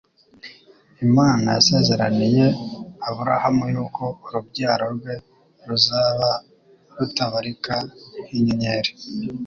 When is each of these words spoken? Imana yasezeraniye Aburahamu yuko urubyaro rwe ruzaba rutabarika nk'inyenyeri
Imana 1.05 1.47
yasezeraniye 1.55 2.45
Aburahamu 3.07 3.63
yuko 3.73 4.03
urubyaro 4.25 4.85
rwe 4.97 5.13
ruzaba 5.67 6.29
rutabarika 6.95 7.75
nk'inyenyeri 8.23 8.91